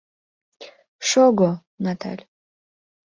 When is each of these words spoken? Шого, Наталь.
Шого, 1.09 1.51
Наталь. 1.85 2.23